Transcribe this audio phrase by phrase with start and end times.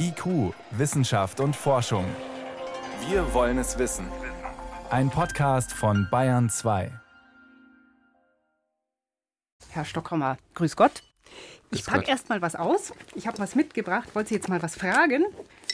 [0.00, 2.04] IQ, Wissenschaft und Forschung.
[3.08, 4.06] Wir wollen es wissen.
[4.90, 6.90] Ein Podcast von Bayern 2.
[9.70, 11.02] Herr Stockhammer, grüß Gott.
[11.70, 12.92] Ich packe erst mal was aus.
[13.14, 15.24] Ich habe was mitgebracht, wollte Sie jetzt mal was fragen.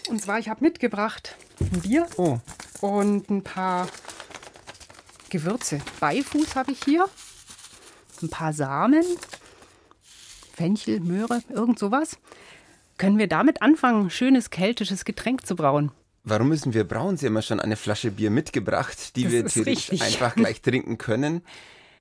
[0.09, 2.39] Und zwar, ich habe mitgebracht ein Bier Oh,
[2.81, 3.87] und ein paar
[5.31, 5.81] Gewürze.
[6.01, 7.07] Beifuß habe ich hier,
[8.23, 9.05] ein paar Samen,
[10.53, 12.19] Fenchel, Möhre, irgend sowas.
[12.99, 15.91] Können wir damit anfangen, ein schönes keltisches Getränk zu brauen?
[16.25, 17.16] warum müssen wir brauen?
[17.16, 20.02] Sie haben ja schon eine Flasche Bier mitgebracht, die Das wir theoretisch richtig.
[20.02, 21.43] einfach gleich trinken können,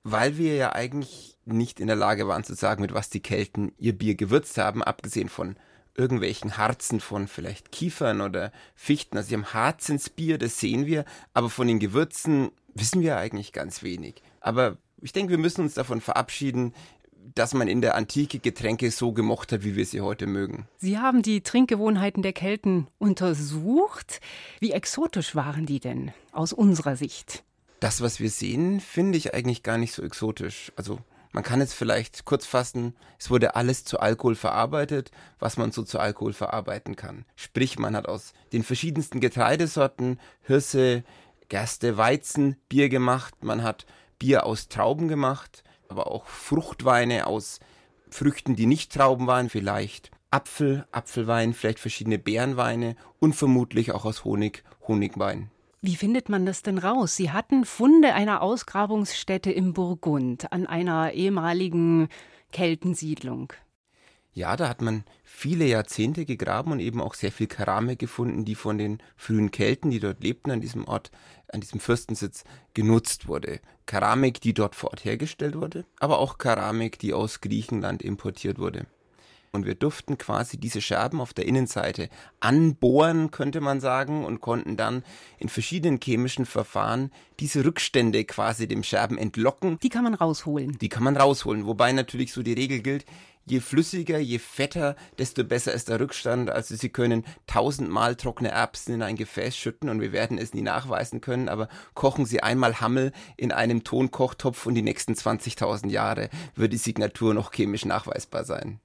[0.02, 3.72] weil wir ja eigentlich nicht in der Lage waren zu sagen, mit was die Kelten
[3.78, 5.56] ihr Bier gewürzt haben, abgesehen von
[5.94, 9.16] irgendwelchen Harzen von vielleicht Kiefern oder Fichten.
[9.18, 11.04] Also sie haben Harz ins Bier, das sehen wir,
[11.34, 14.22] aber von den Gewürzen wissen wir eigentlich ganz wenig.
[14.40, 16.74] Aber ich denke, wir müssen uns davon verabschieden,
[17.34, 20.68] dass man in der Antike Getränke so gemocht hat, wie wir sie heute mögen.
[20.78, 24.20] Sie haben die Trinkgewohnheiten der Kelten untersucht.
[24.60, 27.44] Wie exotisch waren die denn aus unserer Sicht?
[27.80, 30.72] Das, was wir sehen, finde ich eigentlich gar nicht so exotisch.
[30.76, 30.98] Also
[31.32, 35.82] man kann es vielleicht kurz fassen, es wurde alles zu Alkohol verarbeitet, was man so
[35.82, 37.24] zu Alkohol verarbeiten kann.
[37.34, 41.02] Sprich, man hat aus den verschiedensten Getreidesorten, Hirse,
[41.48, 43.84] Gerste, Weizen, Bier gemacht, man hat
[44.20, 47.60] Bier aus Trauben gemacht, aber auch Fruchtweine aus
[48.10, 54.24] Früchten, die nicht Trauben waren, vielleicht Apfel, Apfelwein, vielleicht verschiedene Beerenweine und vermutlich auch aus
[54.24, 55.50] Honig, Honigwein.
[55.80, 57.14] Wie findet man das denn raus?
[57.14, 62.08] Sie hatten Funde einer Ausgrabungsstätte im Burgund an einer ehemaligen
[62.52, 63.52] Keltensiedlung.
[64.34, 68.56] Ja, da hat man viele Jahrzehnte gegraben und eben auch sehr viel Keramik gefunden, die
[68.56, 71.12] von den frühen Kelten, die dort lebten, an diesem Ort,
[71.52, 72.42] an diesem Fürstensitz
[72.74, 73.60] genutzt wurde.
[73.86, 78.86] Keramik, die dort vor Ort hergestellt wurde, aber auch Keramik, die aus Griechenland importiert wurde.
[79.52, 82.08] Und wir durften quasi diese Scherben auf der Innenseite
[82.40, 85.04] anbohren, könnte man sagen, und konnten dann
[85.38, 90.76] in verschiedenen chemischen Verfahren diese Rückstände quasi dem Scherben entlocken Die kann man rausholen.
[90.80, 91.66] die kann man rausholen.
[91.66, 93.04] Wobei natürlich so die Regel gilt,
[93.46, 96.50] je flüssiger, je fetter, desto besser ist der Rückstand.
[96.50, 100.62] Also Sie können tausendmal trockene Erbsen in ein Gefäß schütten und wir werden es nie
[100.62, 106.28] nachweisen können, aber kochen Sie einmal Hammel in einem Tonkochtopf und die nächsten 20.000 Jahre
[106.54, 108.80] wird die Signatur noch chemisch nachweisbar sein.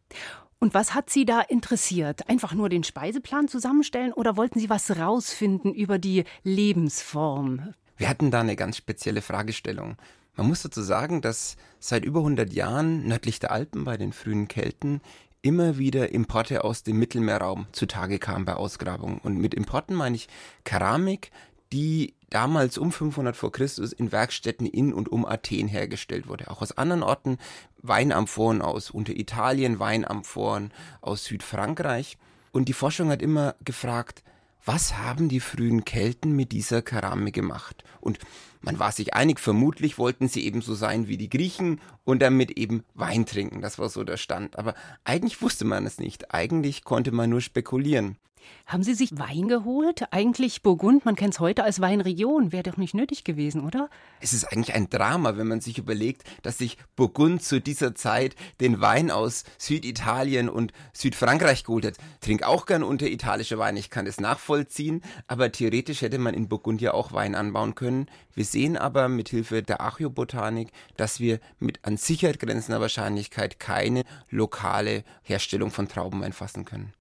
[0.60, 2.28] Und was hat Sie da interessiert?
[2.28, 7.74] Einfach nur den Speiseplan zusammenstellen oder wollten Sie was rausfinden über die Lebensform?
[7.96, 9.96] Wir hatten da eine ganz spezielle Fragestellung.
[10.40, 14.48] Man muss dazu sagen, dass seit über 100 Jahren nördlich der Alpen bei den frühen
[14.48, 15.02] Kelten
[15.42, 19.18] immer wieder Importe aus dem Mittelmeerraum zutage kamen bei Ausgrabungen.
[19.18, 20.30] Und mit Importen meine ich
[20.64, 21.32] Keramik,
[21.74, 26.50] die damals um 500 vor Christus in Werkstätten in und um Athen hergestellt wurde.
[26.50, 27.38] Auch aus anderen Orten
[27.82, 32.18] Weinamphoren aus Unteritalien, Weinamphoren aus Südfrankreich.
[32.54, 34.24] Und die Forschung hat immer gefragt,
[34.66, 37.84] was haben die frühen Kelten mit dieser Keramik gemacht?
[38.02, 38.20] Und
[38.62, 42.84] man war sich einig, vermutlich wollten sie ebenso sein wie die Griechen und damit eben
[42.94, 43.62] Wein trinken.
[43.62, 44.60] Das war so der Stand.
[44.60, 44.76] Aber
[45.06, 46.34] eigentlich wusste man es nicht.
[46.34, 48.18] Eigentlich konnte man nur spekulieren.
[48.66, 50.12] Haben Sie sich Wein geholt?
[50.12, 53.90] Eigentlich Burgund, man kennt es heute als Weinregion, wäre doch nicht nötig gewesen, oder?
[54.20, 58.36] Es ist eigentlich ein Drama, wenn man sich überlegt, dass sich Burgund zu dieser Zeit
[58.62, 61.98] den Wein aus Süditalien und Südfrankreich geholt hat.
[62.22, 66.82] Trink auch gern unteritalischen Wein, ich kann das nachvollziehen, aber theoretisch hätte man in Burgund
[66.82, 68.08] ja auch Wein anbauen können.
[68.34, 74.04] Wir sehen aber mit Hilfe der Archäobotanik, dass wir mit an Sicherheit grenzender Wahrscheinlichkeit keine
[74.30, 76.94] lokale Herstellung von Traubenwein fassen können.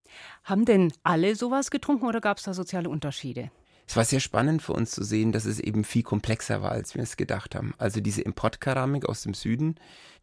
[0.45, 3.51] Haben denn alle sowas getrunken oder gab es da soziale Unterschiede?
[3.89, 6.95] Es war sehr spannend für uns zu sehen, dass es eben viel komplexer war, als
[6.95, 7.73] wir es gedacht haben.
[7.79, 9.77] Also diese Importkeramik aus dem Süden,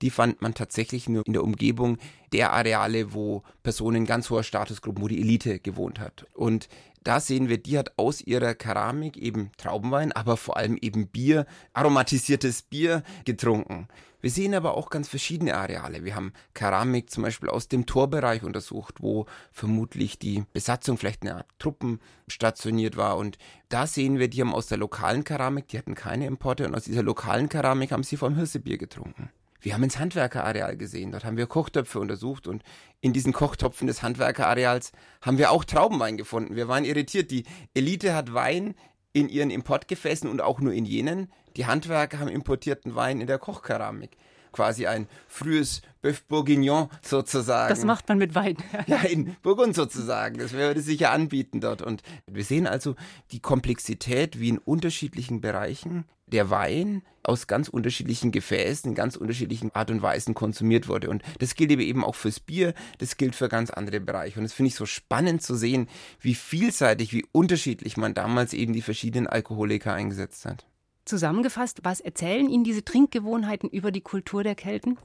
[0.04, 1.98] die fand man tatsächlich nur in der Umgebung
[2.32, 6.28] der Areale, wo Personen ganz hoher Statusgruppen, wo die Elite gewohnt hat.
[6.34, 6.70] Und
[7.06, 11.46] da sehen wir, die hat aus ihrer Keramik eben Traubenwein, aber vor allem eben Bier,
[11.74, 13.88] aromatisiertes Bier getrunken.
[14.22, 16.04] Wir sehen aber auch ganz verschiedene Areale.
[16.04, 21.36] Wir haben Keramik zum Beispiel aus dem Torbereich untersucht, wo vermutlich die Besatzung vielleicht eine
[21.36, 23.18] Art Truppen stationiert war.
[23.18, 23.38] Und
[23.70, 26.86] da sehen wir, die haben aus der lokalen Keramik, die hatten keine Importe, und aus
[26.86, 29.30] dieser lokalen Keramik haben sie vom Hirsebier getrunken.
[29.66, 32.62] Wir haben ins Handwerkerareal gesehen, dort haben wir Kochtöpfe untersucht und
[33.02, 34.92] in diesen Kochtopfen des Handwerkerareals
[35.24, 36.56] haben wir auch Traubenwein gefunden.
[36.56, 38.76] Wir waren irritiert, die Elite hat Wein
[39.12, 41.32] in ihren Importgefäßen und auch nur in jenen.
[41.58, 44.18] Die Handwerker haben importierten Wein in der Kochkeramik.
[44.52, 47.70] Quasi ein frühes Bœuf Bourguignon sozusagen.
[47.70, 48.58] Das macht man mit Wein.
[48.86, 50.38] Ja, in Burgund sozusagen.
[50.38, 51.82] Das würde sich ja anbieten dort.
[51.82, 52.96] Und wir sehen also
[53.32, 59.74] die Komplexität, wie in unterschiedlichen Bereichen der Wein aus ganz unterschiedlichen Gefäßen, in ganz unterschiedlichen
[59.74, 61.10] Art und Weisen konsumiert wurde.
[61.10, 64.40] Und das gilt eben auch fürs Bier, das gilt für ganz andere Bereiche.
[64.40, 65.88] Und das finde ich so spannend zu sehen,
[66.20, 70.66] wie vielseitig, wie unterschiedlich man damals eben die verschiedenen Alkoholiker eingesetzt hat.
[71.06, 74.98] Zusammengefasst, was erzählen Ihnen diese Trinkgewohnheiten über die Kultur der Kelten?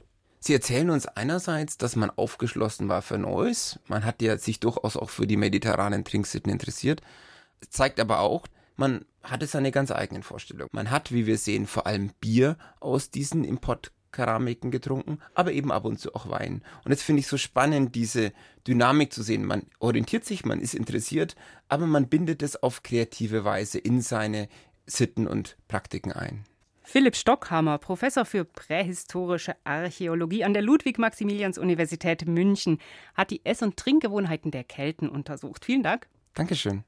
[0.42, 3.78] Sie erzählen uns einerseits, dass man aufgeschlossen war für Neues.
[3.86, 7.02] Man hat ja sich durchaus auch für die mediterranen Trinksitten interessiert.
[7.60, 8.46] Es zeigt aber auch,
[8.80, 10.70] man hatte seine ganz eigenen Vorstellungen.
[10.72, 15.84] Man hat, wie wir sehen, vor allem Bier aus diesen Importkeramiken getrunken, aber eben ab
[15.84, 16.62] und zu auch Wein.
[16.84, 18.32] Und jetzt finde ich so spannend, diese
[18.66, 19.44] Dynamik zu sehen.
[19.44, 21.36] Man orientiert sich, man ist interessiert,
[21.68, 24.48] aber man bindet es auf kreative Weise in seine
[24.86, 26.44] Sitten und Praktiken ein.
[26.82, 32.78] Philipp Stockhammer, Professor für prähistorische Archäologie an der Ludwig-Maximilians-Universität München,
[33.14, 35.66] hat die Ess- und Trinkgewohnheiten der Kelten untersucht.
[35.66, 36.08] Vielen Dank.
[36.34, 36.82] Dankeschön.